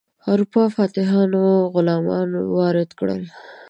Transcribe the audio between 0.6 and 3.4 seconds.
فاتحانو غلامان وارد کړل.